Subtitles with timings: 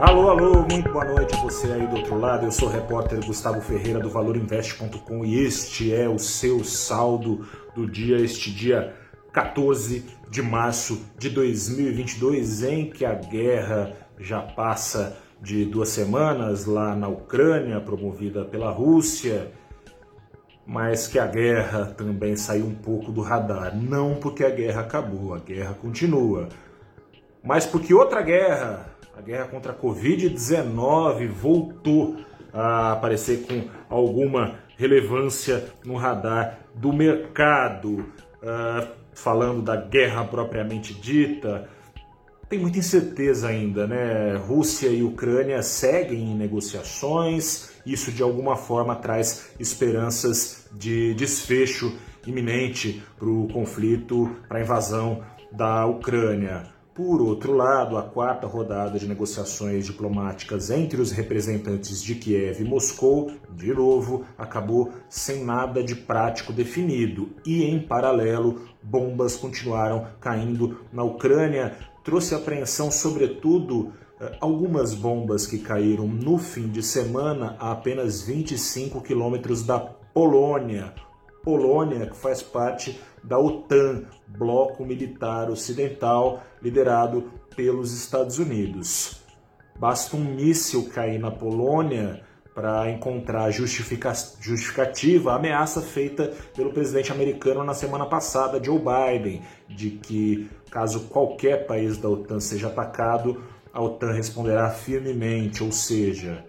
[0.00, 2.46] Alô, alô, muito boa noite você aí do outro lado.
[2.46, 7.84] Eu sou o repórter Gustavo Ferreira do ValorInvest.com e este é o seu saldo do
[7.84, 8.94] dia, este dia
[9.32, 16.94] 14 de março de 2022, em que a guerra já passa de duas semanas lá
[16.94, 19.50] na Ucrânia, promovida pela Rússia,
[20.64, 23.76] mas que a guerra também saiu um pouco do radar.
[23.76, 26.48] Não porque a guerra acabou, a guerra continua,
[27.42, 32.18] mas porque outra guerra a guerra contra a Covid-19 voltou
[32.52, 38.06] a aparecer com alguma relevância no radar do mercado.
[38.40, 41.68] Uh, falando da guerra propriamente dita,
[42.48, 44.36] tem muita incerteza ainda, né?
[44.36, 53.02] Rússia e Ucrânia seguem em negociações, isso de alguma forma traz esperanças de desfecho iminente
[53.18, 56.77] para o conflito, para a invasão da Ucrânia.
[56.98, 62.64] Por outro lado, a quarta rodada de negociações diplomáticas entre os representantes de Kiev e
[62.64, 70.80] Moscou, de novo, acabou sem nada de prático definido e, em paralelo, bombas continuaram caindo
[70.92, 71.76] na Ucrânia.
[72.02, 79.00] Trouxe apreensão, sobretudo, eh, algumas bombas que caíram no fim de semana a apenas 25
[79.02, 80.92] quilômetros da Polônia.
[81.48, 89.22] Polônia, que faz parte da OTAN, bloco militar ocidental liderado pelos Estados Unidos.
[89.74, 92.22] Basta um míssil cair na Polônia
[92.54, 99.40] para encontrar justifica justificativa a ameaça feita pelo presidente americano na semana passada, Joe Biden,
[99.70, 106.44] de que caso qualquer país da OTAN seja atacado, a OTAN responderá firmemente, ou seja,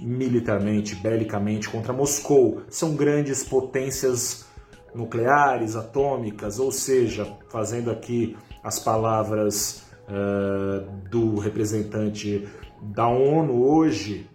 [0.00, 2.62] militarmente, belicamente contra Moscou.
[2.68, 4.46] São grandes potências
[4.94, 12.48] nucleares, atômicas, ou seja, fazendo aqui as palavras uh, do representante
[12.80, 14.28] da ONU hoje,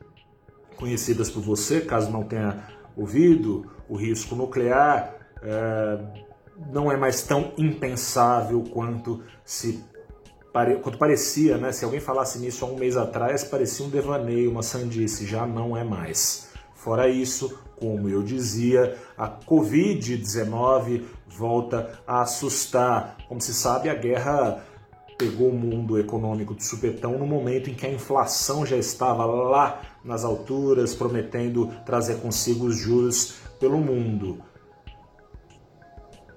[0.75, 6.21] conhecidas por você, caso não tenha ouvido, o risco nuclear uh,
[6.71, 9.83] não é mais tão impensável quanto se
[10.81, 11.71] quanto parecia, né?
[11.71, 15.75] Se alguém falasse nisso há um mês atrás, parecia um devaneio, uma sandice, já não
[15.75, 16.49] é mais.
[16.75, 23.17] Fora isso, como eu dizia, a Covid-19 volta a assustar.
[23.27, 24.63] Como se sabe, a guerra
[25.17, 29.79] pegou o mundo econômico de supetão no momento em que a inflação já estava lá
[30.03, 34.39] nas alturas, prometendo trazer consigo os juros pelo mundo.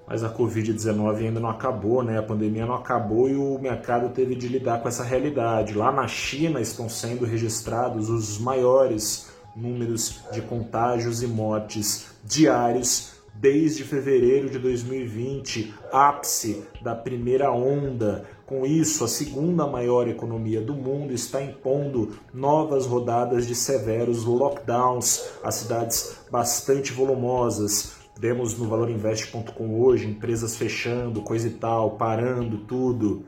[0.06, 2.18] Mas a Covid-19 ainda não acabou, né?
[2.18, 5.74] A pandemia não acabou e o mercado teve de lidar com essa realidade.
[5.74, 13.82] Lá na China estão sendo registrados os maiores números de contágios e mortes diários desde
[13.82, 18.24] fevereiro de 2020, ápice da primeira onda.
[18.46, 25.24] Com isso, a segunda maior economia do mundo está impondo novas rodadas de severos lockdowns
[25.42, 33.24] a cidades bastante volumosas Vemos no valorinvest.com hoje empresas fechando, coisa e tal, parando tudo.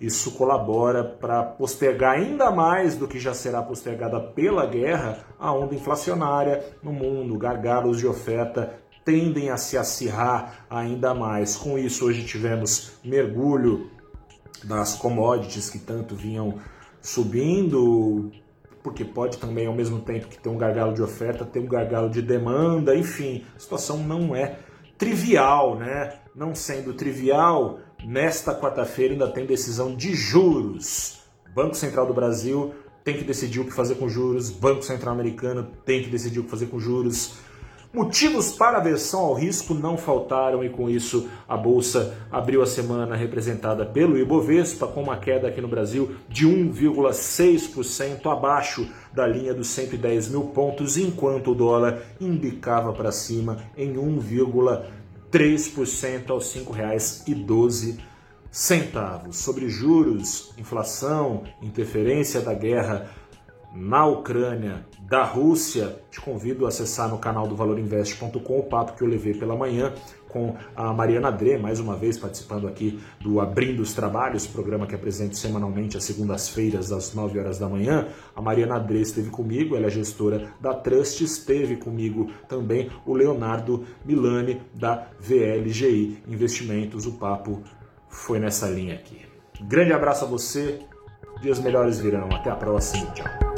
[0.00, 5.74] Isso colabora para postergar ainda mais do que já será postergada pela guerra a onda
[5.74, 7.36] inflacionária no mundo.
[7.36, 11.54] Gargalos de oferta tendem a se acirrar ainda mais.
[11.54, 13.90] Com isso, hoje tivemos mergulho
[14.64, 16.58] das commodities que tanto vinham
[17.02, 18.30] subindo,
[18.82, 22.08] porque pode também, ao mesmo tempo que ter um gargalo de oferta, ter um gargalo
[22.08, 24.58] de demanda, enfim, a situação não é
[24.96, 26.18] trivial, né?
[26.34, 31.20] Não sendo trivial, nesta quarta-feira ainda tem decisão de juros.
[31.54, 32.74] Banco Central do Brasil
[33.04, 36.44] tem que decidir o que fazer com juros, Banco Central Americano tem que decidir o
[36.44, 37.38] que fazer com juros.
[37.92, 43.16] Motivos para aversão ao risco não faltaram e com isso a bolsa abriu a semana
[43.16, 49.66] representada pelo Ibovespa com uma queda aqui no Brasil de 1,6% abaixo da linha dos
[49.70, 57.98] 110 mil pontos, enquanto o dólar indicava para cima em 1,3% aos R$ 5,12
[58.52, 59.36] centavos.
[59.36, 63.10] Sobre juros, inflação, interferência da guerra
[63.74, 69.02] na Ucrânia da Rússia, te convido a acessar no canal do valorinvest.com o papo que
[69.02, 69.92] eu levei pela manhã
[70.28, 74.94] com a Mariana Drê, mais uma vez participando aqui do Abrindo os Trabalhos, programa que
[74.94, 78.06] apresento semanalmente às segundas-feiras, às 9 horas da manhã.
[78.34, 83.84] A Mariana Drê esteve comigo, ela é gestora da Trust, esteve comigo também o Leonardo
[84.04, 87.06] Milani, da VLGI Investimentos.
[87.06, 87.62] O papo
[88.08, 89.20] foi nessa linha aqui.
[89.62, 90.78] Grande abraço a você,
[91.42, 92.28] dias melhores virão.
[92.32, 93.10] Até a próxima.
[93.12, 93.49] Tchau.